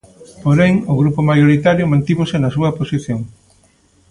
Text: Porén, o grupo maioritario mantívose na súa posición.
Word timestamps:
Porén, 0.43 0.73
o 0.91 0.93
grupo 1.01 1.19
maioritario 1.29 1.89
mantívose 1.91 2.35
na 2.39 2.53
súa 2.55 2.73
posición. 2.79 3.19